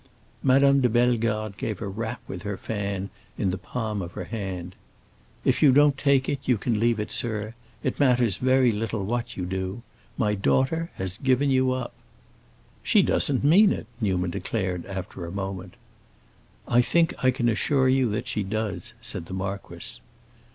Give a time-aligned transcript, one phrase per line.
[0.41, 4.73] Madame de Bellegarde gave a rap with her fan in the palm of her hand.
[5.45, 7.53] "If you don't take it you can leave it, sir.
[7.83, 9.83] It matters very little what you do.
[10.17, 11.93] My daughter has given you up."
[12.81, 15.75] "She doesn't mean it," Newman declared after a moment.
[16.67, 20.01] "I think I can assure you that she does," said the marquis.